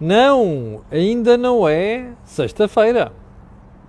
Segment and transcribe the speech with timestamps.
[0.00, 3.10] Não, ainda não é sexta-feira.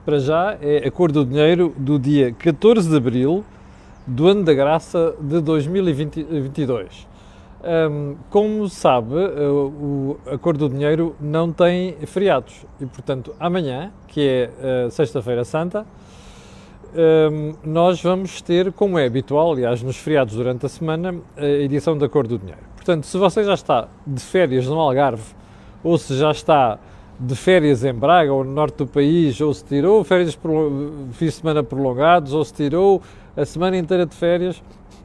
[0.03, 3.45] Para já é a cor do dinheiro do dia 14 de abril
[4.07, 7.07] do ano da graça de 2022.
[7.61, 14.21] Um, como sabe, o, a cor do dinheiro não tem feriados e, portanto, amanhã, que
[14.27, 15.85] é uh, Sexta-feira Santa,
[17.31, 21.95] um, nós vamos ter, como é habitual, aliás, nos feriados durante a semana, a edição
[21.95, 22.61] da cor do dinheiro.
[22.75, 25.37] Portanto, se você já está de férias no Algarve,
[25.83, 26.79] ou se já está
[27.19, 30.37] de férias em Braga ou no norte do país, ou se tirou férias
[31.11, 33.01] fim de semana prolongados, ou se tirou
[33.35, 34.61] a semana inteira de férias,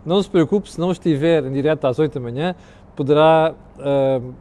[0.06, 2.54] não se preocupe, se não estiver em direto às 8 da manhã,
[2.94, 4.34] poderá uh,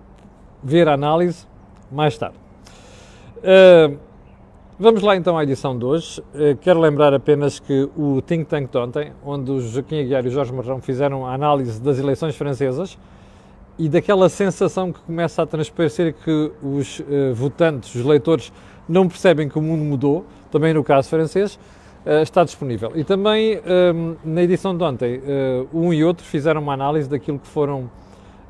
[0.64, 1.48] ver a análise
[1.92, 2.36] mais tarde.
[3.40, 3.98] Uh,
[4.80, 6.22] vamos lá então à edição de hoje.
[6.34, 10.28] Uh, quero lembrar apenas que o Think Tank de ontem, onde o Joaquim Aguiar e
[10.28, 12.98] o Jorge Marrão fizeram a análise das eleições francesas
[13.78, 17.02] e daquela sensação que começa a transparecer que os
[17.34, 18.52] votantes, os leitores,
[18.88, 21.58] não percebem que o mundo mudou, também no caso francês,
[22.06, 22.92] uh, está disponível.
[22.96, 23.60] E também
[23.96, 27.90] um, na edição de ontem, uh, um e outro fizeram uma análise daquilo que foram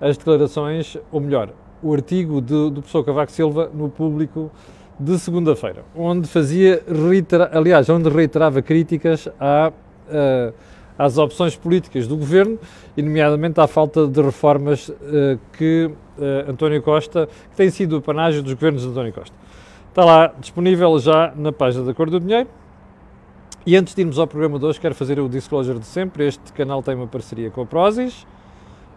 [0.02, 1.50] as declarações, ou melhor,
[1.82, 4.52] o artigo de, do professor Cavaco Silva no público
[5.00, 10.54] de segunda-feira, onde fazia, reitera, aliás, onde reiterava críticas à, uh,
[10.98, 12.60] às opções políticas do governo
[12.96, 18.02] e, nomeadamente, à falta de reformas uh, que uh, António Costa, que tem sido o
[18.02, 19.36] panágio dos governos de António Costa.
[19.90, 22.50] Está lá disponível já na página da Cor do Dinheiro.
[23.66, 26.28] E antes de irmos ao programa de hoje, quero fazer o disclosure de sempre.
[26.28, 28.26] Este canal tem uma parceria com a Prozis,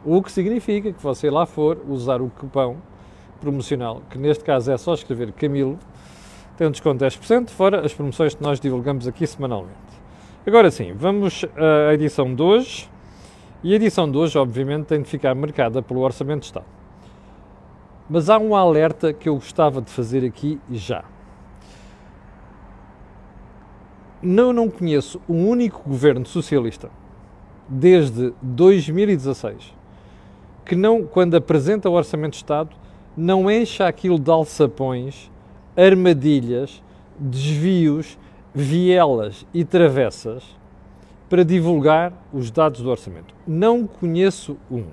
[0.04, 2.76] o que significa que você lá for usar o cupão
[3.40, 5.78] promocional, que neste caso é só escrever Camilo,
[6.56, 9.95] tem um desconto de 10%, fora as promoções que nós divulgamos aqui semanalmente.
[10.46, 11.44] Agora sim, vamos
[11.88, 12.88] à edição de hoje.
[13.64, 16.66] E a edição de hoje, obviamente, tem de ficar marcada pelo Orçamento de Estado.
[18.08, 21.04] Mas há um alerta que eu gostava de fazer aqui já.
[24.22, 26.90] não, não conheço um único governo socialista
[27.68, 29.74] desde 2016
[30.64, 32.70] que não, quando apresenta o Orçamento de Estado,
[33.16, 35.30] não encha aquilo de alçapões,
[35.76, 36.82] armadilhas,
[37.16, 38.18] desvios,
[38.56, 40.42] vielas e travessas
[41.28, 43.34] para divulgar os dados do orçamento.
[43.46, 44.84] Não conheço um.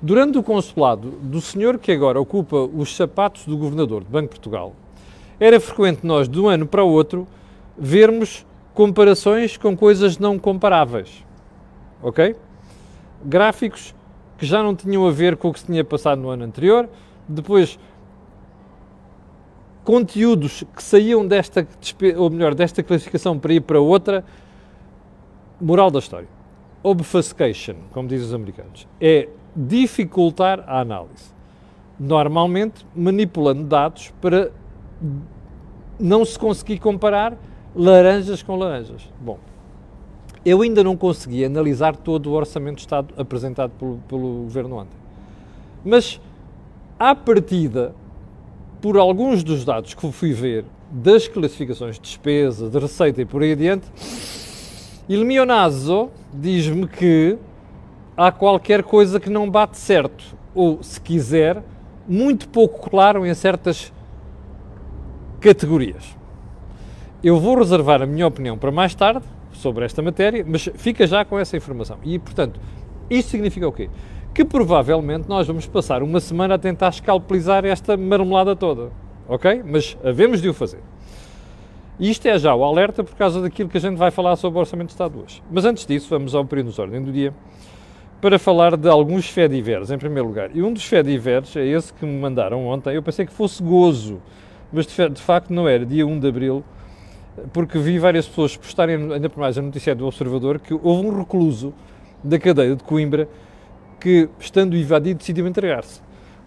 [0.00, 4.30] Durante o consulado do senhor que agora ocupa os sapatos do governador do Banco de
[4.40, 4.72] Portugal,
[5.40, 7.26] era frequente nós, de um ano para o outro,
[7.76, 11.24] vermos comparações com coisas não comparáveis.
[12.00, 12.36] Ok?
[13.24, 13.96] Gráficos
[14.38, 16.88] que já não tinham a ver com o que se tinha passado no ano anterior,
[17.26, 17.80] depois
[19.86, 21.66] conteúdos que saíam desta,
[22.16, 24.24] ou melhor, desta classificação para ir para outra.
[25.60, 26.28] Moral da história.
[26.82, 31.32] Obfuscation, como dizem os americanos, é dificultar a análise.
[31.98, 34.50] Normalmente manipulando dados para
[35.98, 37.38] não se conseguir comparar
[37.74, 39.08] laranjas com laranjas.
[39.20, 39.38] Bom,
[40.44, 44.98] eu ainda não consegui analisar todo o Orçamento de Estado apresentado pelo, pelo Governo ontem.
[45.84, 46.20] Mas,
[46.98, 47.94] à partida,
[48.80, 53.42] por alguns dos dados que fui ver, das classificações de despesa, de receita e por
[53.42, 53.86] aí adiante,
[55.08, 57.38] Il mio naso diz-me que
[58.16, 61.62] há qualquer coisa que não bate certo, ou, se quiser,
[62.08, 63.92] muito pouco claro em certas
[65.38, 66.16] categorias.
[67.22, 71.24] Eu vou reservar a minha opinião para mais tarde sobre esta matéria, mas fica já
[71.24, 71.98] com essa informação.
[72.02, 72.58] E, portanto,
[73.08, 73.88] isto significa o quê?
[74.36, 78.90] Que provavelmente nós vamos passar uma semana a tentar escalpelizar esta marmelada toda,
[79.26, 79.62] ok?
[79.64, 80.80] Mas havemos de o fazer.
[81.98, 84.58] E isto é já o alerta por causa daquilo que a gente vai falar sobre
[84.58, 85.42] o Orçamento de Estado hoje.
[85.50, 87.32] Mas antes disso, vamos ao período de ordem do dia
[88.20, 90.54] para falar de alguns fediveres, em primeiro lugar.
[90.54, 92.94] E um dos fediveres é esse que me mandaram ontem.
[92.94, 94.20] Eu pensei que fosse gozo,
[94.70, 95.86] mas de facto não era.
[95.86, 96.62] Dia 1 de Abril,
[97.54, 101.18] porque vi várias pessoas postarem, ainda por mais a notícia do Observador, que houve um
[101.20, 101.72] recluso
[102.22, 103.26] da cadeia de Coimbra
[104.00, 106.00] que, estando invadido, decidiu entregar-se.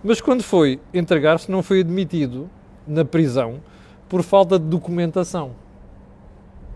[0.04, 2.50] Mas quando foi entregar-se, não foi admitido
[2.88, 3.60] na prisão
[4.08, 5.52] por falta de documentação.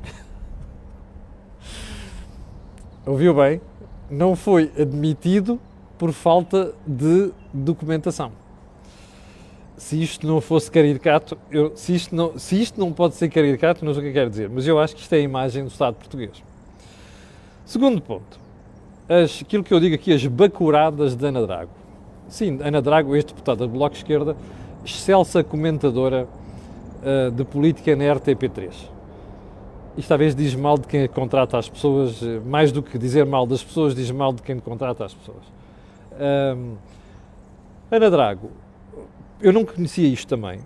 [3.05, 3.61] Ouviu bem?
[4.09, 5.59] Não foi admitido
[5.97, 8.43] por falta de documentação
[9.83, 13.83] se isto não fosse caricato, eu, se, isto não, se isto não pode ser caricato,
[13.83, 15.69] não sei o que quer dizer, mas eu acho que isto é a imagem do
[15.69, 16.41] Estado português.
[17.65, 18.39] Segundo ponto,
[19.07, 21.71] as, aquilo que eu digo aqui, as bacuradas de Ana Drago.
[22.27, 24.35] Sim, Ana Drago, ex-deputada do Bloco de Esquerda,
[24.83, 26.27] excelsa comentadora
[27.01, 28.71] uh, de política na RTP3.
[29.97, 33.45] Isto talvez diz mal de quem contrata as pessoas, eh, mais do que dizer mal
[33.45, 35.43] das pessoas, diz mal de quem contrata as pessoas.
[36.57, 36.77] Um,
[37.91, 38.49] Ana Drago
[39.43, 40.61] eu não conhecia isto também.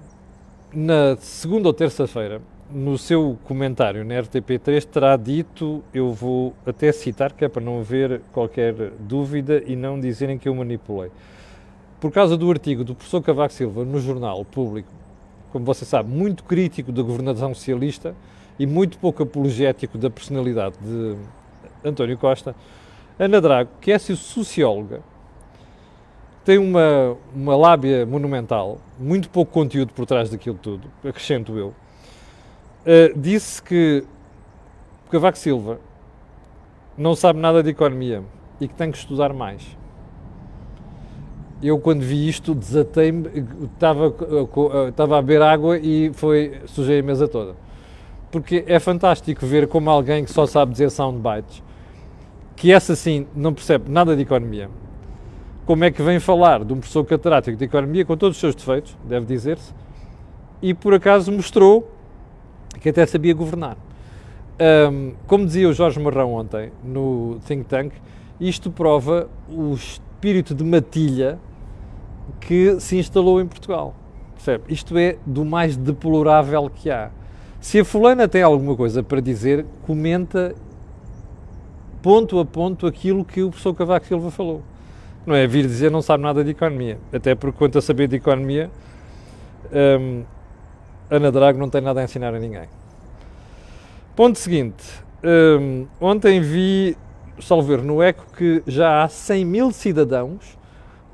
[0.72, 7.32] Na segunda ou terça-feira, no seu comentário na RTP3, terá dito, eu vou até citar,
[7.32, 11.10] que é para não haver qualquer dúvida e não dizerem que eu manipulei.
[12.00, 14.90] Por causa do artigo do professor Cavaco Silva no Jornal Público,
[15.52, 18.14] como você sabe, muito crítico da governação socialista
[18.60, 21.16] e muito pouco apologético da personalidade de
[21.84, 22.56] António Costa,
[23.18, 25.02] Ana Drago, que é socióloga,
[26.46, 31.74] tem uma, uma lábia monumental, muito pouco conteúdo por trás daquilo tudo, acrescento eu,
[32.88, 34.04] uh, disse que
[35.12, 35.80] Cavaco Silva
[36.98, 38.24] não sabe nada de economia
[38.60, 39.78] e que tem que estudar mais.
[41.62, 44.14] Eu, quando vi isto, desatei-me, estava,
[44.90, 47.56] estava a beber água e foi, sujei a mesa toda.
[48.32, 51.64] Porque é fantástico ver como alguém que só sabe dizer soundbites,
[52.56, 54.70] que essa sim não percebe nada de economia,
[55.66, 58.56] como é que vem falar de um professor catedrático de economia com todos os seus
[58.56, 59.74] defeitos, deve dizer-se,
[60.62, 61.97] e por acaso mostrou
[62.80, 63.78] que até sabia governar.
[64.60, 67.94] Um, como dizia o Jorge Marrão ontem no Think Tank,
[68.40, 71.40] isto prova o espírito de matilha
[72.40, 73.96] que se instalou em Portugal.
[74.34, 74.64] Percebe?
[74.70, 77.12] Isto é do mais deplorável que há.
[77.60, 80.56] Se a fulana tem alguma coisa para dizer, comenta
[82.02, 84.62] ponto a ponto aquilo que o professor Cavaco Silva falou.
[85.26, 86.98] Não é vir dizer não sabe nada de economia.
[87.12, 88.72] Até porque quanto a saber de economia,
[90.00, 90.24] um,
[91.10, 92.68] Ana Drago não tem nada a ensinar a ninguém.
[94.16, 94.84] Ponto seguinte.
[95.24, 96.98] Um, ontem vi,
[97.40, 100.58] salvo no ECO, que já há 100 mil cidadãos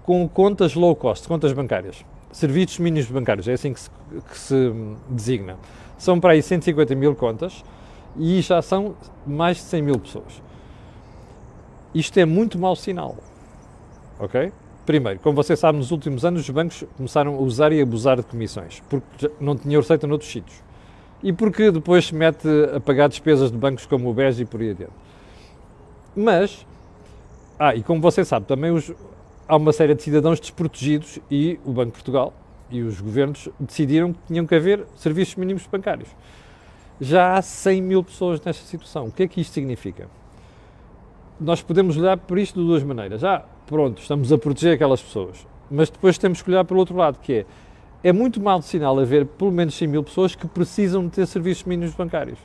[0.04, 2.04] com contas low cost, contas bancárias.
[2.32, 3.90] Serviços mínimos bancários, é assim que se,
[4.30, 4.74] que se
[5.10, 5.58] designa.
[5.98, 7.64] São para aí 150 mil contas
[8.18, 10.42] e já são mais de 100 mil pessoas.
[11.94, 13.16] Isto é muito mau sinal.
[14.20, 14.52] Ok?
[14.86, 18.24] Primeiro, como você sabe, nos últimos anos os bancos começaram a usar e abusar de
[18.24, 20.62] comissões, porque não tinha receita noutros sítios.
[21.22, 24.60] E porque depois se mete a pagar despesas de bancos como o BES e por
[24.60, 24.92] aí adiante.
[26.14, 26.66] Mas,
[27.58, 28.92] ah, e como você sabe, também os,
[29.48, 32.34] há uma série de cidadãos desprotegidos e o Banco de Portugal
[32.70, 36.10] e os governos decidiram que tinham que haver serviços mínimos bancários.
[37.00, 39.06] Já há 100 mil pessoas nesta situação.
[39.06, 40.10] O que é que isto significa?
[41.40, 43.22] Nós podemos olhar por isto de duas maneiras.
[43.22, 45.46] Já, pronto, estamos a proteger aquelas pessoas.
[45.70, 47.46] Mas depois temos que olhar pelo outro lado, que é,
[48.04, 51.64] é muito mau sinal haver pelo menos 100 mil pessoas que precisam de ter serviços
[51.64, 52.40] mínimos bancários,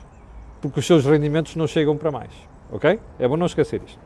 [0.61, 2.31] porque os seus rendimentos não chegam para mais,
[2.71, 2.99] ok?
[3.19, 3.99] É bom não esquecer isto.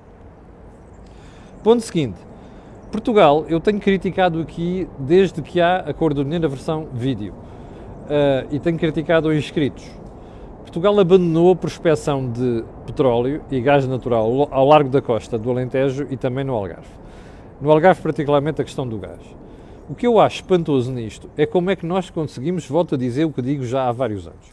[1.64, 2.20] Ponto seguinte,
[2.92, 8.60] Portugal, eu tenho criticado aqui desde que há acordo de na versão vídeo uh, e
[8.60, 9.90] tenho criticado os inscritos.
[10.62, 16.08] Portugal abandonou a prospecção de petróleo e gás natural ao largo da costa do Alentejo
[16.10, 17.03] e também no Algarve.
[17.64, 19.22] No Algarve, particularmente, a questão do gás.
[19.90, 23.24] O que eu acho espantoso nisto é como é que nós conseguimos, volto a dizer
[23.24, 24.52] o que digo já há vários anos,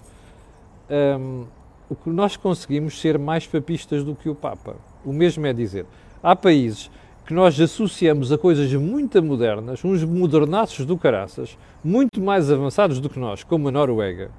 [1.18, 1.44] um,
[1.88, 4.76] o que nós conseguimos ser mais papistas do que o Papa.
[5.04, 5.86] O mesmo é dizer,
[6.22, 6.88] há países
[7.26, 13.10] que nós associamos a coisas muito modernas, uns modernaços do caraças, muito mais avançados do
[13.10, 14.30] que nós, como a Noruega,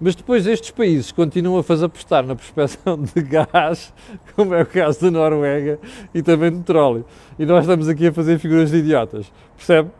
[0.00, 3.92] mas depois estes países continuam a fazer apostar na prospecção de gás,
[4.34, 5.78] como é o caso da Noruega,
[6.14, 7.04] e também de petróleo.
[7.38, 9.90] E nós estamos aqui a fazer figuras de idiotas, percebe?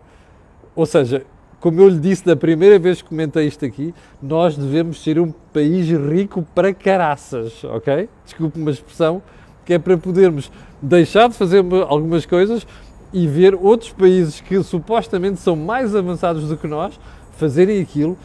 [0.74, 1.26] Ou seja,
[1.60, 5.30] como eu lhe disse da primeira vez que comentei isto aqui, nós devemos ser um
[5.52, 8.08] país rico para caraças, ok?
[8.24, 9.20] Desculpe uma expressão,
[9.66, 12.66] que é para podermos deixar de fazer algumas coisas
[13.12, 16.98] e ver outros países que supostamente são mais avançados do que nós
[17.32, 18.16] fazerem aquilo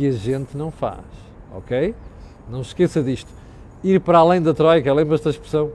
[0.00, 1.04] que a gente não faz,
[1.54, 1.94] ok?
[2.48, 3.30] Não se esqueça disto.
[3.84, 5.70] Ir para além da Troika, lembra-se da expressão?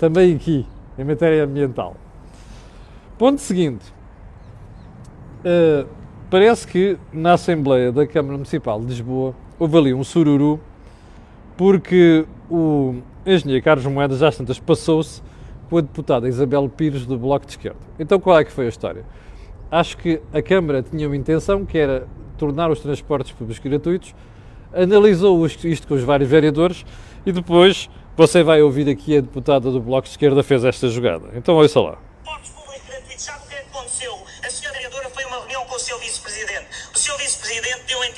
[0.00, 0.66] Também aqui,
[0.98, 1.94] em matéria ambiental.
[3.16, 3.84] Ponto seguinte.
[5.44, 5.86] Uh,
[6.28, 10.58] parece que na Assembleia da Câmara Municipal de Lisboa houve ali um sururu
[11.56, 15.22] porque o engenheiro Carlos Moedas às tantas passou-se
[15.70, 17.78] com a deputada Isabel Pires do Bloco de Esquerda.
[17.96, 19.04] Então qual é que foi a história?
[19.70, 22.08] Acho que a Câmara tinha uma intenção que era
[22.42, 24.12] tornar os transportes públicos gratuitos,
[24.74, 26.84] analisou isto com os vários vereadores
[27.24, 31.28] e depois você vai ouvir aqui a deputada do Bloco de Esquerda fez esta jogada.
[31.36, 31.98] Então ouça lá.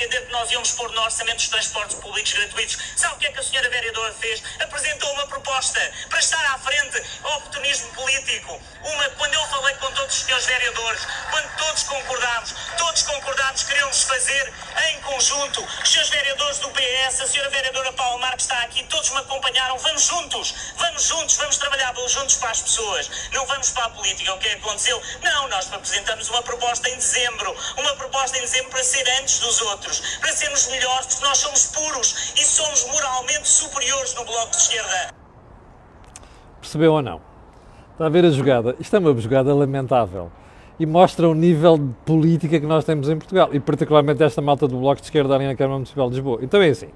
[0.05, 2.79] Entender que nós íamos pôr no orçamento dos transportes públicos gratuitos.
[2.97, 4.43] Sabe o que é que a senhora vereadora fez?
[4.61, 8.61] Apresentou uma proposta para estar à frente ao oportunismo político.
[8.83, 13.69] Uma, quando eu falei com todos os senhores vereadores, quando todos concordámos, todos concordámos que
[13.69, 14.53] queríamos fazer
[14.91, 15.65] em conjunto.
[15.83, 19.79] Os senhores vereadores do PS, a senhora vereadora Paulo Marques está aqui, todos me acompanharam.
[19.79, 23.11] Vamos juntos, vamos juntos, vamos trabalhar juntos para as pessoas.
[23.33, 24.35] Não vamos para a política.
[24.35, 25.01] O que é aconteceu?
[25.23, 29.61] Não, nós apresentamos uma proposta em dezembro, uma proposta temos sempre para ser antes dos
[29.61, 34.57] outros, para sermos melhores, porque nós somos puros e somos moralmente superiores no Bloco de
[34.57, 35.15] Esquerda.
[36.61, 37.21] Percebeu ou não?
[37.93, 38.75] Está a ver a jogada?
[38.81, 40.31] Isto é uma jogada lamentável
[40.79, 44.67] e mostra o nível de política que nós temos em Portugal e particularmente esta malta
[44.67, 46.41] do Bloco de Esquerda ali na Câmara Municipal de Lisboa.
[46.43, 46.89] Então é assim,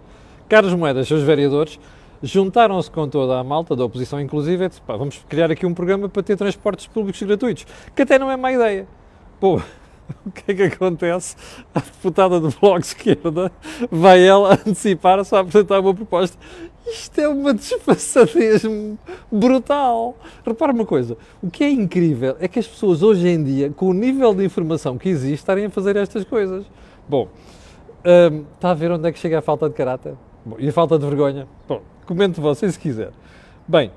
[0.48, 1.78] Carlos Moedas, seus vereadores,
[2.22, 5.74] juntaram-se com toda a malta da oposição, inclusive, e disse, pá, vamos criar aqui um
[5.74, 8.86] programa para ter transportes públicos gratuitos, que até não é má ideia.
[9.38, 9.60] Pô,
[10.26, 11.36] o que é que acontece?
[11.74, 13.52] A deputada do Bloco de Esquerda
[13.90, 16.36] vai ela antecipar-se a apresentar uma proposta.
[16.86, 18.62] Isto é uma desfaçadez
[19.30, 20.16] brutal.
[20.44, 23.86] Repara uma coisa, o que é incrível é que as pessoas hoje em dia, com
[23.86, 26.64] o nível de informação que existe, estarem a fazer estas coisas.
[27.08, 27.28] Bom,
[28.04, 30.14] hum, está a ver onde é que chega a falta de caráter?
[30.44, 31.46] Bom, e a falta de vergonha?
[31.68, 33.10] Bom, comente você se quiser.
[33.66, 33.90] Bem,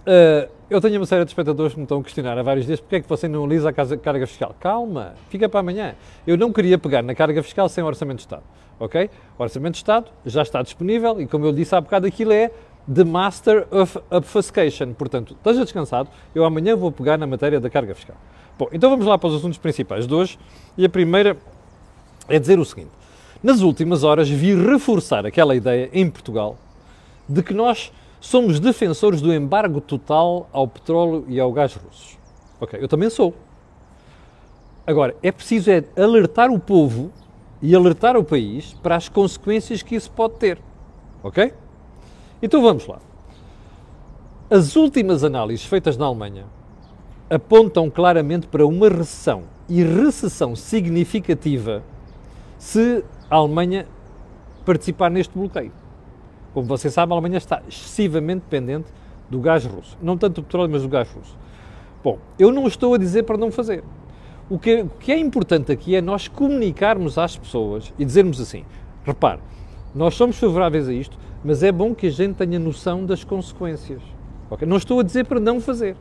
[0.00, 2.80] uh, eu tenho uma série de espectadores que me estão a questionar há vários dias
[2.80, 4.56] porque é que você não analisa a carga fiscal.
[4.58, 5.94] Calma, fica para amanhã.
[6.26, 8.42] Eu não queria pegar na carga fiscal sem o Orçamento de Estado,
[8.80, 9.10] ok?
[9.38, 12.50] O Orçamento de Estado já está disponível e, como eu disse há bocado, aquilo é
[12.92, 14.94] The Master of Obfuscation.
[14.94, 18.16] Portanto, esteja descansado, eu amanhã vou pegar na matéria da carga fiscal.
[18.58, 20.38] Bom, então vamos lá para os assuntos principais de hoje
[20.76, 21.36] e a primeira
[22.28, 22.90] é dizer o seguinte.
[23.42, 26.56] Nas últimas horas vi reforçar aquela ideia em Portugal
[27.28, 32.16] de que nós somos defensores do embargo total ao petróleo e ao gás russos.
[32.60, 33.34] Ok, eu também sou.
[34.86, 37.10] Agora, é preciso é alertar o povo
[37.60, 40.58] e alertar o país para as consequências que isso pode ter.
[41.20, 41.52] Ok?
[42.40, 43.00] Então vamos lá.
[44.48, 46.44] As últimas análises feitas na Alemanha
[47.28, 51.82] apontam claramente para uma recessão e recessão significativa
[52.56, 53.84] se a Alemanha
[54.64, 55.81] participar neste bloqueio.
[56.54, 58.88] Como você sabe, a Alemanha está excessivamente dependente
[59.28, 59.96] do gás russo.
[60.02, 61.36] Não tanto do petróleo, mas do gás russo.
[62.04, 63.82] Bom, eu não estou a dizer para não fazer.
[64.50, 68.64] O que, o que é importante aqui é nós comunicarmos às pessoas e dizermos assim:
[69.04, 69.40] repare,
[69.94, 74.02] nós somos favoráveis a isto, mas é bom que a gente tenha noção das consequências.
[74.50, 74.68] Okay?
[74.68, 75.96] Não estou a dizer para não fazer,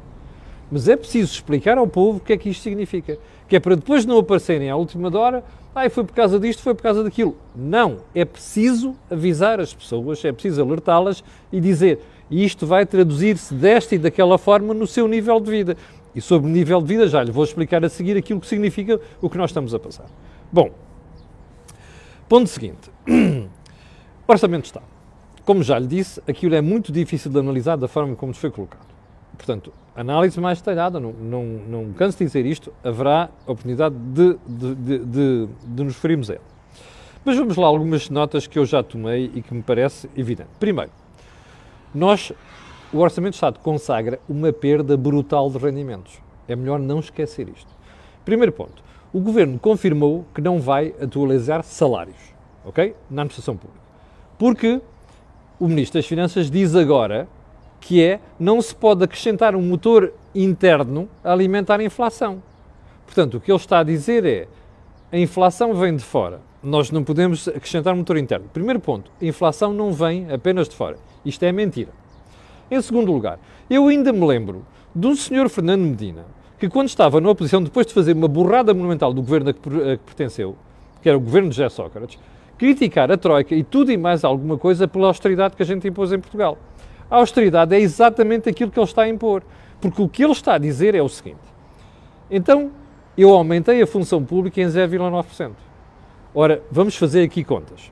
[0.72, 3.18] mas é preciso explicar ao povo o que é que isto significa.
[3.48, 6.74] Que é para depois não aparecerem à última hora ah, foi por causa disto, foi
[6.74, 7.36] por causa daquilo.
[7.56, 12.00] Não, é preciso avisar as pessoas, é preciso alertá-las e dizer
[12.30, 15.78] isto vai traduzir-se desta e daquela forma no seu nível de vida.
[16.14, 19.00] E sobre o nível de vida já lhe vou explicar a seguir aquilo que significa
[19.22, 20.08] o que nós estamos a passar.
[20.52, 20.72] Bom,
[22.28, 22.92] ponto seguinte.
[24.28, 24.86] Orçamento Estado.
[25.46, 28.52] Como já lhe disse, aquilo é muito difícil de analisar da forma como nos foi
[28.52, 28.88] colocado.
[29.38, 34.76] Portanto, análise mais detalhada, não, não, não canso de dizer isto, haverá oportunidade de, de,
[34.76, 36.44] de, de, nos referirmos a ele.
[37.24, 40.50] Mas vamos lá algumas notas que eu já tomei e que me parece evidente.
[40.60, 40.92] Primeiro,
[41.94, 42.32] nós,
[42.92, 46.20] o Orçamento de Estado consagra uma perda brutal de rendimentos.
[46.48, 47.70] É melhor não esquecer isto.
[48.26, 48.84] Primeiro ponto,
[49.14, 52.18] o Governo confirmou que não vai atualizar salários,
[52.66, 52.96] ok?
[53.10, 53.82] Na administração pública.
[54.38, 54.82] Porque
[55.60, 57.28] o Ministro das Finanças diz agora
[57.82, 62.42] que é não se pode acrescentar um motor interno a alimentar a inflação.
[63.06, 64.48] Portanto, o que ele está a dizer é
[65.12, 66.40] a inflação vem de fora.
[66.64, 68.48] Nós não podemos acrescentar um motor interno.
[68.54, 70.98] Primeiro ponto, a inflação não vem apenas de fora.
[71.26, 71.90] Isto é mentira.
[72.70, 74.64] Em segundo lugar, eu ainda me lembro
[74.96, 76.24] de um senhor Fernando Medina
[76.60, 79.60] que, quando estava na oposição, depois de fazer uma borrada monumental do governo a que,
[79.60, 80.56] a que pertenceu,
[81.02, 82.20] que era o governo de José Sócrates,
[82.58, 86.14] criticar a Troika e tudo e mais alguma coisa pela austeridade que a gente impôs
[86.14, 86.60] em Portugal.
[87.12, 89.44] A austeridade é exatamente aquilo que ele está a impor.
[89.82, 91.42] Porque o que ele está a dizer é o seguinte:
[92.30, 92.72] então
[93.18, 95.52] eu aumentei a função pública em 0,9%.
[96.34, 97.92] Ora, vamos fazer aqui contas.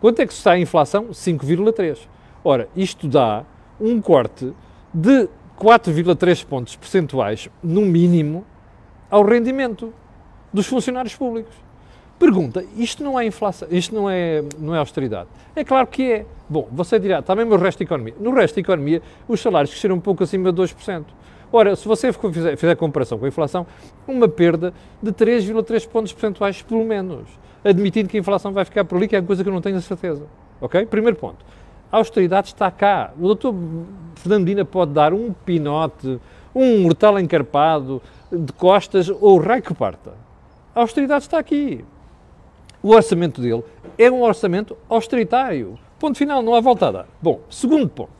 [0.00, 1.08] Quanto é que está a inflação?
[1.08, 2.06] 5,3%.
[2.44, 3.44] Ora, isto dá
[3.80, 4.52] um corte
[4.92, 8.44] de 4,3 pontos percentuais, no mínimo,
[9.10, 9.92] ao rendimento
[10.52, 11.54] dos funcionários públicos.
[12.24, 15.28] Pergunta, isto não é inflação, isto não é, não é austeridade?
[15.54, 16.26] É claro que é.
[16.48, 18.14] Bom, você dirá, também tá o resto da economia.
[18.18, 21.04] No resto da economia, os salários cresceram um pouco acima de 2%.
[21.52, 23.66] Ora, se você fizer, fizer comparação com a inflação,
[24.08, 27.28] uma perda de 3,3 pontos percentuais, pelo menos.
[27.62, 29.60] Admitindo que a inflação vai ficar por ali, que é uma coisa que eu não
[29.60, 30.24] tenho a certeza.
[30.62, 30.86] Ok?
[30.86, 31.44] Primeiro ponto.
[31.92, 33.12] A austeridade está cá.
[33.18, 33.54] O doutor
[34.14, 36.18] Fernandina pode dar um pinote,
[36.54, 38.00] um mortal encarpado,
[38.32, 40.14] de costas ou raio que parta.
[40.74, 41.84] A austeridade está aqui
[42.84, 43.64] o orçamento dele
[43.96, 45.78] é um orçamento austeritário.
[45.98, 47.08] Ponto final, não há volta a dar.
[47.22, 48.12] Bom, segundo ponto.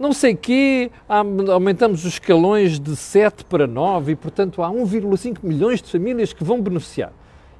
[0.00, 5.80] Não sei que aumentamos os escalões de 7 para 9 e, portanto, há 1,5 milhões
[5.80, 7.12] de famílias que vão beneficiar.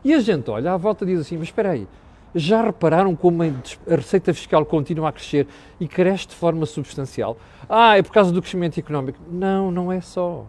[0.05, 1.87] E a gente olha à volta e diz assim, mas espera aí,
[2.35, 5.47] já repararam como a receita fiscal continua a crescer
[5.79, 7.37] e cresce de forma substancial?
[7.69, 9.21] Ah, é por causa do crescimento económico.
[9.31, 10.47] Não, não é só.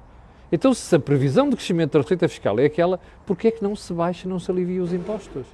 [0.53, 3.75] Então, se a previsão de crescimento da receita fiscal é aquela, porquê é que não
[3.75, 5.48] se baixa, não se alivia os impostos?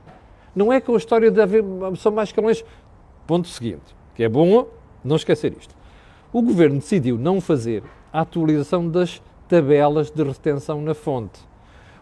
[0.53, 1.63] Não é com a história de haver
[1.95, 2.65] são mais escalões.
[3.25, 4.67] Ponto seguinte, que é bom
[5.01, 5.73] não esquecer isto.
[6.33, 11.39] O governo decidiu não fazer a atualização das tabelas de retenção na fonte.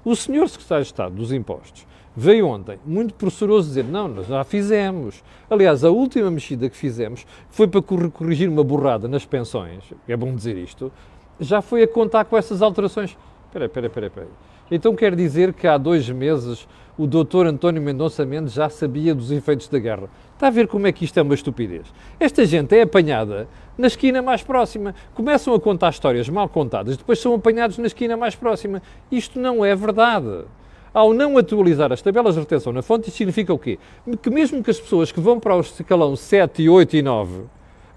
[0.04, 1.86] O senhor secretário de Estado dos Impostos
[2.16, 5.24] veio ontem, muito pressuroso, dizer: não, nós já fizemos.
[5.48, 10.34] Aliás, a última mexida que fizemos foi para corrigir uma borrada nas pensões, é bom
[10.34, 10.92] dizer isto,
[11.40, 13.18] já foi a contar com essas alterações.
[13.48, 14.28] Espera, espera, espera, espera.
[14.70, 16.68] Então quer dizer que há dois meses
[16.98, 20.10] o doutor António Mendonça Mendes já sabia dos efeitos da guerra.
[20.34, 21.86] Está a ver como é que isto é uma estupidez?
[22.20, 24.94] Esta gente é apanhada na esquina mais próxima.
[25.14, 28.82] Começam a contar histórias mal contadas, depois são apanhados na esquina mais próxima.
[29.12, 30.46] Isto não é verdade.
[30.94, 33.78] Ao não atualizar as tabelas de retenção na fonte, isto significa o quê?
[34.22, 37.44] Que mesmo que as pessoas que vão para o escalão 7, 8 e 9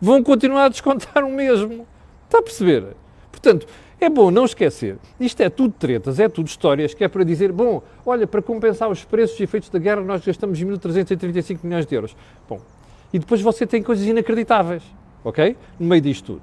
[0.01, 1.87] vão continuar a descontar o mesmo.
[2.27, 3.00] Está a perceber?
[3.43, 3.67] Portanto,
[3.99, 7.53] é bom não esquecer, isto é tudo tretas, é tudo histórias, que é para dizer,
[7.53, 11.95] bom, olha, para compensar os preços e efeitos da guerra nós gastamos 1.335 milhões de
[11.95, 12.17] euros.
[12.49, 12.61] Bom,
[13.13, 14.83] e depois você tem coisas inacreditáveis,
[15.25, 15.57] ok?
[15.79, 16.43] No meio disto tudo.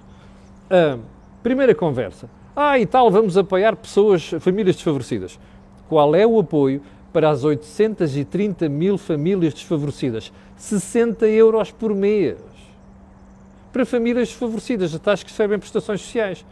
[1.43, 2.29] Primeira conversa.
[2.55, 5.39] Ah, e tal, vamos apoiar pessoas, famílias desfavorecidas.
[5.87, 6.81] Qual é o apoio
[7.13, 10.33] para as 830 mil famílias desfavorecidas?
[10.57, 12.37] 60 euros por mês.
[13.71, 16.45] Para famílias desfavorecidas, até que recebem prestações sociais.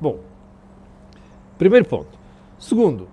[0.00, 0.18] Bom,
[1.58, 2.18] primeiro ponto.
[2.58, 3.08] Segundo,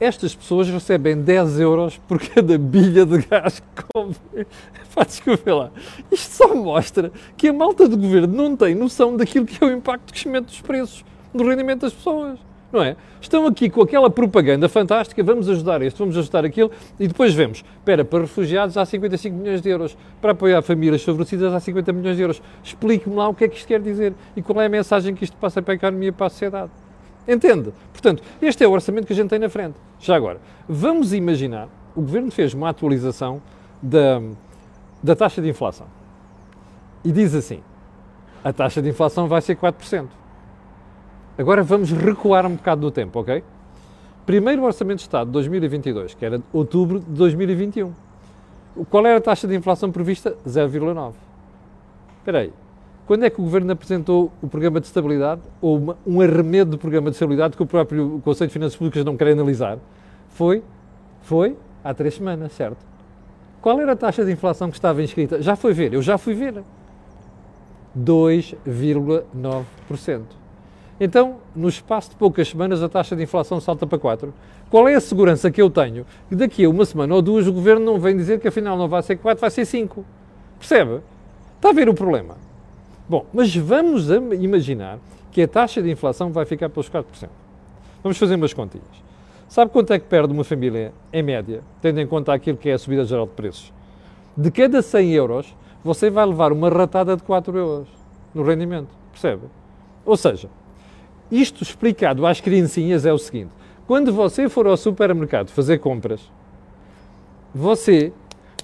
[0.00, 4.14] estas pessoas recebem 10 euros por cada bilha de gás que comem.
[4.94, 5.70] Pá, desculpa lá.
[6.10, 9.72] Isto só mostra que a malta do governo não tem noção daquilo que é o
[9.72, 11.04] impacto do crescimento dos preços,
[11.34, 12.38] do rendimento das pessoas.
[12.70, 12.96] Não é?
[13.20, 16.70] Estão aqui com aquela propaganda fantástica, vamos ajudar este, vamos ajudar aquilo,
[17.00, 21.52] e depois vemos, espera, para refugiados há 55 milhões de euros, para apoiar famílias favorecidas
[21.54, 22.42] há 50 milhões de euros.
[22.62, 25.24] Explique-me lá o que é que isto quer dizer e qual é a mensagem que
[25.24, 26.70] isto passa para a economia e para a sociedade.
[27.26, 27.72] Entende?
[27.92, 29.76] Portanto, este é o orçamento que a gente tem na frente.
[29.98, 33.40] Já agora, vamos imaginar, o Governo fez uma atualização
[33.82, 34.20] da,
[35.02, 35.86] da taxa de inflação.
[37.04, 37.60] E diz assim,
[38.44, 40.17] a taxa de inflação vai ser 4%.
[41.38, 43.44] Agora vamos recuar um bocado do tempo, ok?
[44.26, 47.92] Primeiro Orçamento de Estado de 2022, que era outubro de 2021.
[48.90, 50.36] Qual era a taxa de inflação prevista?
[50.44, 51.12] 0,9.
[52.18, 52.52] Espera aí.
[53.06, 56.78] Quando é que o Governo apresentou o Programa de Estabilidade, ou uma, um arremedo do
[56.78, 59.78] Programa de Estabilidade que o próprio Conselho de Finanças Públicas não quer analisar?
[60.30, 60.64] Foi,
[61.22, 62.84] foi há três semanas, certo?
[63.62, 65.40] Qual era a taxa de inflação que estava inscrita?
[65.40, 66.64] Já foi ver, eu já fui ver.
[67.96, 70.47] 2,9%.
[71.00, 74.34] Então, no espaço de poucas semanas, a taxa de inflação salta para 4.
[74.68, 77.52] Qual é a segurança que eu tenho que daqui a uma semana ou duas o
[77.52, 80.04] governo não vem dizer que afinal não vai ser 4, vai ser 5?
[80.58, 81.00] Percebe?
[81.56, 82.36] Está a ver o problema?
[83.08, 84.98] Bom, mas vamos imaginar
[85.30, 87.04] que a taxa de inflação vai ficar pelos 4%.
[88.02, 89.08] Vamos fazer umas continhas.
[89.48, 92.74] Sabe quanto é que perde uma família, em média, tendo em conta aquilo que é
[92.74, 93.72] a subida geral de preços?
[94.36, 97.88] De cada 100 euros, você vai levar uma ratada de 4 euros
[98.34, 98.88] no rendimento.
[99.10, 99.42] Percebe?
[100.04, 100.50] Ou seja,
[101.30, 103.50] isto explicado às criancinhas é o seguinte:
[103.86, 106.20] quando você for ao supermercado fazer compras,
[107.54, 108.12] você,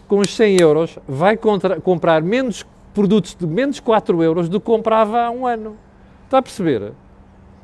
[0.07, 1.39] com os 100 euros, vai
[1.83, 5.77] comprar menos produtos de menos 4 euros do que comprava há um ano.
[6.25, 6.93] Está a perceber?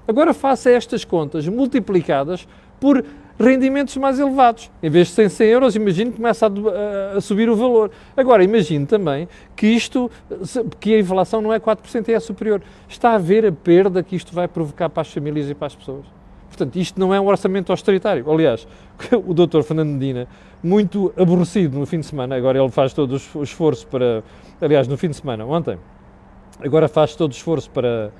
[0.08, 2.48] Agora faça estas contas multiplicadas
[2.80, 3.04] por
[3.40, 4.70] rendimentos mais elevados.
[4.82, 7.90] Em vez de 100, 100 euros, imagino que começa a, a, subir o valor.
[8.14, 9.26] Agora, imagine também
[9.56, 10.10] que isto,
[10.78, 12.60] que a inflação não é 4%, é superior.
[12.86, 15.74] Está a ver a perda que isto vai provocar para as famílias e para as
[15.74, 16.04] pessoas.
[16.48, 18.30] Portanto, isto não é um orçamento austeritário.
[18.30, 18.68] Aliás,
[19.26, 19.62] o Dr.
[19.62, 20.28] Fernando Medina,
[20.62, 24.22] muito aborrecido no fim de semana, agora ele faz todo o esforço para.
[24.60, 25.78] Aliás, no fim de semana, ontem,
[26.60, 28.12] agora faz todo o esforço para.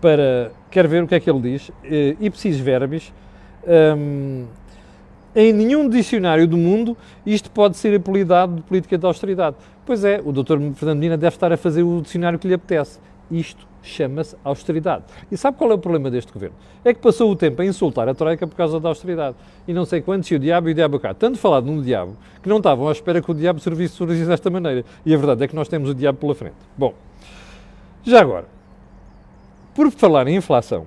[0.00, 1.72] para quer ver o que é que ele diz.
[1.82, 3.12] Eh, ipsis verbis.
[3.66, 4.46] Um,
[5.34, 9.56] em nenhum dicionário do mundo isto pode ser apelidado de política de austeridade.
[9.86, 10.58] Pois é, o Dr.
[10.74, 12.98] Fernando Medina deve estar a fazer o dicionário que lhe apetece.
[13.30, 15.04] Isto chama-se austeridade.
[15.30, 16.56] E sabe qual é o problema deste governo?
[16.84, 19.36] É que passou o tempo a insultar a Troika por causa da austeridade.
[19.66, 21.14] E não sei quantos, e o diabo e o diabo cá.
[21.14, 24.50] Tanto falado num diabo, que não estavam à espera que o diabo servisse, servisse desta
[24.50, 24.84] maneira.
[25.04, 26.56] E a verdade é que nós temos o diabo pela frente.
[26.76, 26.94] Bom,
[28.02, 28.46] já agora,
[29.74, 30.86] por falar em inflação,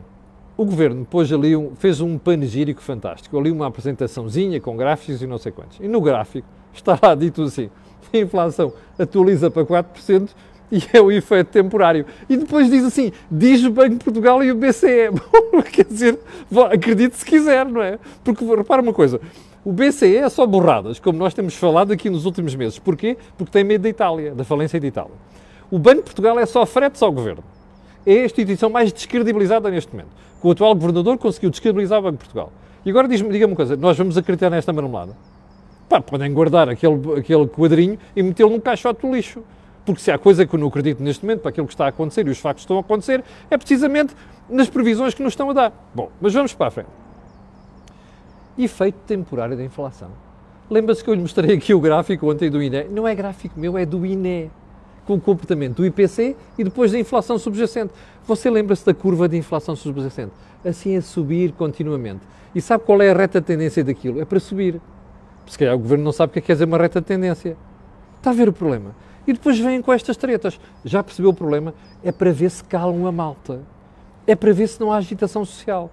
[0.56, 5.28] o governo pôs ali um, fez um panegírico fantástico, ali uma apresentaçãozinha com gráficos e
[5.28, 5.80] não sei quantos.
[5.80, 7.70] E no gráfico está lá dito assim:
[8.13, 10.30] a inflação atualiza para 4%
[10.72, 12.06] e é o efeito temporário.
[12.30, 15.10] E depois diz assim: diz o Banco de Portugal e o BCE.
[15.74, 16.20] Quer dizer,
[16.72, 17.98] acredite se quiser, não é?
[18.24, 19.20] Porque repara uma coisa.
[19.66, 22.78] O BCE é só borradas, como nós temos falado aqui nos últimos meses.
[22.78, 23.18] Porquê?
[23.38, 25.13] Porque tem medo da Itália, da falência da Itália.
[25.72, 27.44] O Banco de Portugal é só fretes ao governo
[28.06, 30.12] é a instituição mais descredibilizada neste momento.
[30.42, 32.52] O atual governador conseguiu descredibilizar o Banco de Portugal.
[32.86, 35.16] E agora diga-me uma coisa, nós vamos acreditar nesta marmelada?
[35.88, 39.42] Pá, podem guardar aquele, aquele quadrinho e metê-lo num caixote do lixo.
[39.86, 41.89] Porque se há coisa que eu não acredito neste momento para aquilo que está a
[41.89, 44.16] acontecer e os factos que estão a acontecer, é precisamente
[44.50, 45.89] nas previsões que nos estão a dar.
[45.94, 46.89] Bom, mas vamos para a frente.
[48.58, 50.10] Efeito temporário da inflação.
[50.70, 52.86] Lembra-se que eu lhe mostrei aqui o gráfico ontem do INE?
[52.86, 54.50] Não é gráfico meu, é do INE.
[55.06, 57.94] Com o comportamento do IPC e depois da inflação subjacente.
[58.26, 60.32] Você lembra-se da curva de inflação subjacente?
[60.63, 62.22] Assim a subir continuamente.
[62.56, 64.22] E sabe qual é a reta tendência daquilo?
[64.22, 64.80] É para subir.
[65.48, 67.58] Se calhar o governo não sabe o que é, quer dizer uma reta tendência.
[68.18, 68.96] Está a ver o problema?
[69.28, 70.60] E depois vêm com estas tretas.
[70.86, 71.74] Já percebeu o problema?
[72.04, 73.62] É para ver se calam a malta.
[74.26, 75.92] É para ver se não há agitação social.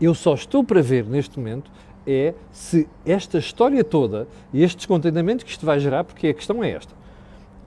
[0.00, 1.70] Eu só estou para ver neste momento
[2.06, 6.62] é se esta história toda e este descontentamento que isto vai gerar, porque a questão
[6.62, 6.94] é esta.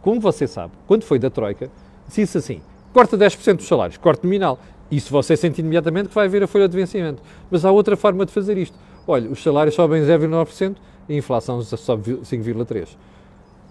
[0.06, 1.68] Como você sabe, quando foi da Troika,
[2.08, 2.62] disse assim:
[2.94, 4.60] corta 10% dos salários, corte nominal.
[4.91, 7.24] Isso você sente imediatamente que vai haver a folha de vencimento.
[7.50, 8.78] Mas há outra forma de fazer isto.
[9.08, 10.76] Olha, os salários sobem 0,9%
[11.10, 12.89] e a inflação sobe 5,3%.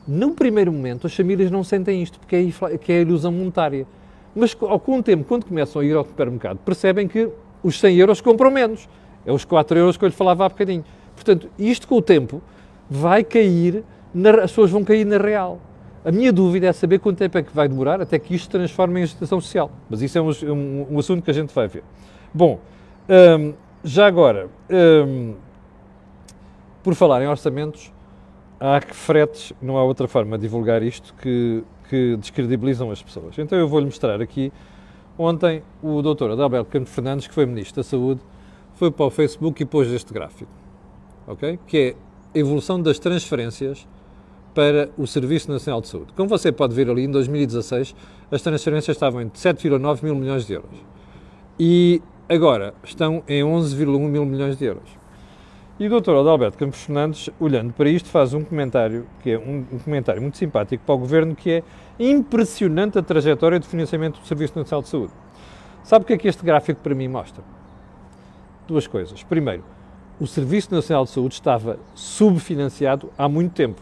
[0.09, 3.87] Num primeiro momento, as famílias não sentem isto, porque é, que é a ilusão monetária.
[4.35, 7.29] Mas, ao com o tempo, quando começam a ir ao supermercado, percebem que
[7.63, 8.89] os 100 euros compram menos.
[9.25, 10.85] É os 4 euros que eu lhe falava há bocadinho.
[11.15, 12.43] Portanto, isto com o tempo
[12.91, 15.61] vai cair, na, as pessoas vão cair na real.
[16.05, 18.51] A minha dúvida é saber quanto tempo é que vai demorar até que isto se
[18.51, 19.71] transforme em agitação social.
[19.89, 21.83] Mas isso é um, um, um assunto que a gente vai ver.
[22.33, 22.61] Bom,
[23.09, 25.35] hum, já agora, hum,
[26.83, 27.91] por falar em orçamentos,
[28.61, 33.39] há que fretes, não há outra forma de divulgar isto que, que descredibilizam as pessoas.
[33.39, 34.53] Então eu vou-lhe mostrar aqui.
[35.17, 38.21] Ontem, o doutor Adalberto Campos Fernandes, que foi Ministro da Saúde,
[38.75, 40.51] foi para o Facebook e pôs este gráfico,
[41.27, 41.59] ok?
[41.67, 41.79] Que
[42.35, 43.87] é a evolução das transferências
[44.55, 46.13] para o Serviço Nacional de Saúde.
[46.17, 47.95] Como você pode ver ali, em 2016,
[48.31, 50.77] as transferências estavam em 7,9 mil milhões de euros.
[51.59, 54.89] E agora estão em 11,1 mil milhões de euros.
[55.79, 56.13] E o Dr.
[56.13, 60.39] Adalberto Campos Fernandes, olhando para isto, faz um comentário, que é um, um, comentário muito
[60.39, 61.63] simpático para o Governo, que é
[61.99, 65.13] impressionante a trajetória de financiamento do Serviço Nacional de Saúde.
[65.83, 67.43] Sabe o que é que este gráfico para mim mostra?
[68.67, 69.23] duas coisas.
[69.23, 69.65] Primeiro,
[70.19, 73.81] o Serviço Nacional de Saúde estava subfinanciado há muito tempo.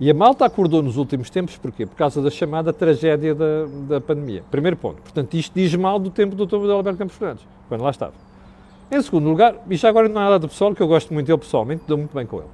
[0.00, 1.86] E a malta acordou nos últimos tempos, porquê?
[1.86, 4.42] Por causa da chamada tragédia da, da pandemia.
[4.50, 5.00] Primeiro ponto.
[5.00, 6.68] Portanto, isto diz mal do tempo do Dr.
[6.70, 8.12] Alberto Campos Fernandes, quando lá estava.
[8.90, 11.26] Em segundo lugar, e já agora não há nada do pessoal, que eu gosto muito
[11.26, 12.48] dele pessoalmente, dou muito bem com ele.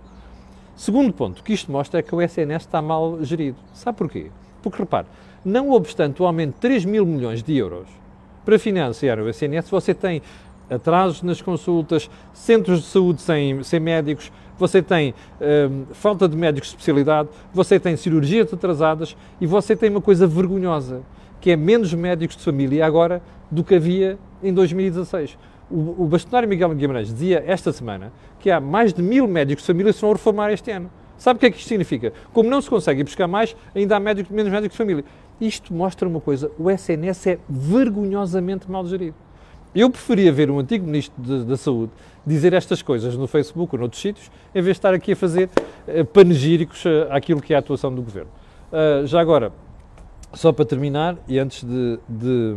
[0.77, 3.57] Segundo ponto, o que isto mostra é que o SNS está mal gerido.
[3.73, 4.31] Sabe porquê?
[4.63, 5.07] Porque, repare,
[5.45, 7.89] não obstante o aumento de 3 mil milhões de euros
[8.45, 10.23] para financiar o SNS, você tem
[10.71, 16.69] atrasos nas consultas, centros de saúde sem, sem médicos, você tem hum, falta de médicos
[16.69, 21.01] de especialidade, você tem cirurgias atrasadas e você tem uma coisa vergonhosa,
[21.41, 25.39] que é menos médicos de família agora do que havia em 2016.
[25.71, 29.67] O, o bastonário Miguel Guimarães dizia esta semana que há mais de mil médicos de
[29.67, 30.91] família que se vão reformar este ano.
[31.17, 32.13] Sabe o que é que isto significa?
[32.33, 35.05] Como não se consegue buscar mais, ainda há médicos, menos médicos de família.
[35.41, 39.15] Isto mostra uma coisa: o SNS é vergonhosamente mal gerido.
[39.75, 41.93] Eu preferia ver um antigo Ministro da Saúde
[42.27, 45.49] dizer estas coisas no Facebook ou noutros sítios, em vez de estar aqui a fazer
[45.87, 48.31] uh, panegíricos uh, àquilo que é a atuação do Governo.
[48.73, 49.53] Uh, já agora,
[50.35, 52.57] só para terminar, e antes de, de,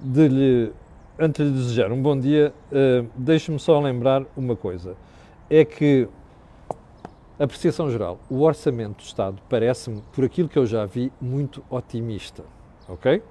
[0.00, 0.72] de lhe,
[1.16, 4.96] antes de lhe desejar um bom dia, uh, deixe-me só lembrar uma coisa.
[5.48, 6.08] É que,
[7.38, 12.42] apreciação geral, o orçamento do Estado parece-me, por aquilo que eu já vi, muito otimista.
[12.88, 13.22] Ok?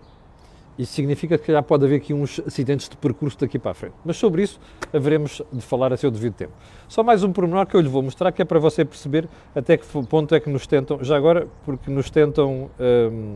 [0.78, 3.96] Isso significa que já pode haver aqui uns acidentes de percurso daqui para a frente.
[4.04, 4.60] Mas sobre isso
[4.92, 6.52] haveremos de falar a seu devido tempo.
[6.90, 9.78] Só mais um pormenor que eu lhe vou mostrar, que é para você perceber até
[9.78, 13.36] que ponto é que nos tentam, já agora, porque nos tentam, hum,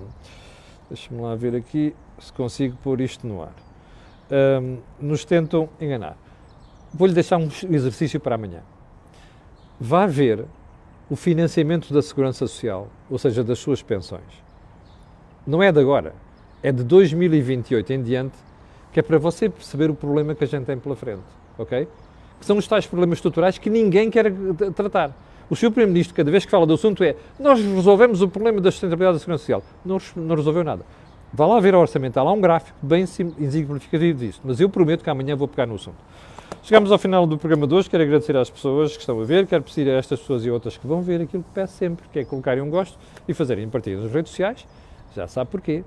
[0.89, 3.53] deixa-me lá ver aqui se consigo pôr isto no ar,
[4.61, 6.17] hum, nos tentam enganar.
[6.93, 8.63] Vou-lhe deixar um exercício para amanhã.
[9.79, 10.43] Vá ver
[11.09, 14.43] o financiamento da Segurança Social, ou seja, das suas pensões.
[15.47, 16.13] Não é de agora
[16.61, 18.37] é de 2028 em diante,
[18.91, 21.23] que é para você perceber o problema que a gente tem pela frente,
[21.57, 21.87] ok?
[22.39, 24.31] Que são os tais problemas estruturais que ninguém quer
[24.75, 25.15] tratar.
[25.49, 25.71] O Sr.
[25.71, 29.19] Primeiro-Ministro, cada vez que fala do assunto, é nós resolvemos o problema da sustentabilidade da
[29.19, 29.63] segurança social.
[29.83, 30.85] Não, não resolveu nada.
[31.33, 35.09] Vá lá ver a orçamento, há um gráfico bem exemplificativo disso, mas eu prometo que
[35.09, 35.97] amanhã vou pegar no assunto.
[36.63, 39.45] Chegamos ao final do programa de hoje, quero agradecer às pessoas que estão a ver,
[39.45, 42.19] quero pedir a estas pessoas e outras que vão ver aquilo que peço sempre, que
[42.19, 44.65] é colocarem um gosto e fazerem partilha nas redes sociais,
[45.15, 45.83] já sabe porquê,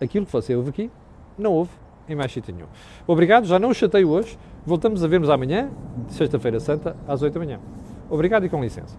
[0.00, 0.90] aquilo que você ouve aqui,
[1.38, 1.70] não houve
[2.08, 2.68] em mais sítio nenhum.
[3.06, 4.38] Obrigado, já não o chateio hoje.
[4.64, 5.70] Voltamos a vermos amanhã,
[6.08, 7.60] sexta-feira santa, às 8 da manhã.
[8.08, 8.96] Obrigado e com licença.